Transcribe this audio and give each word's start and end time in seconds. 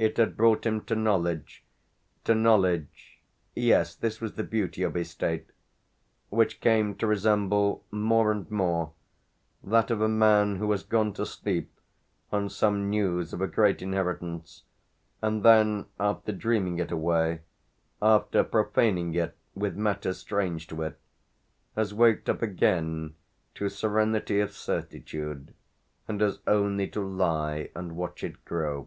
It 0.00 0.16
had 0.16 0.36
brought 0.36 0.64
him 0.64 0.82
to 0.82 0.94
knowledge, 0.94 1.64
to 2.22 2.32
knowledge 2.32 3.18
yes, 3.56 3.96
this 3.96 4.20
was 4.20 4.34
the 4.34 4.44
beauty 4.44 4.84
of 4.84 4.94
his 4.94 5.10
state; 5.10 5.50
which 6.28 6.60
came 6.60 6.94
to 6.98 7.06
resemble 7.08 7.84
more 7.90 8.30
and 8.30 8.48
more 8.48 8.92
that 9.64 9.90
of 9.90 10.00
a 10.00 10.06
man 10.08 10.54
who 10.54 10.70
has 10.70 10.84
gone 10.84 11.12
to 11.14 11.26
sleep 11.26 11.72
on 12.30 12.48
some 12.48 12.88
news 12.88 13.32
of 13.32 13.40
a 13.40 13.48
great 13.48 13.82
inheritance, 13.82 14.62
and 15.20 15.42
then, 15.42 15.86
after 15.98 16.30
dreaming 16.30 16.78
it 16.78 16.92
away, 16.92 17.40
after 18.00 18.44
profaning 18.44 19.12
it 19.16 19.36
with 19.56 19.74
matters 19.76 20.18
strange 20.18 20.68
to 20.68 20.80
it, 20.82 20.96
has 21.74 21.92
waked 21.92 22.30
up 22.30 22.40
again 22.40 23.16
to 23.56 23.68
serenity 23.68 24.38
of 24.38 24.52
certitude 24.52 25.54
and 26.06 26.20
has 26.20 26.38
only 26.46 26.86
to 26.86 27.00
lie 27.00 27.68
and 27.74 27.96
watch 27.96 28.22
it 28.22 28.44
grow. 28.44 28.86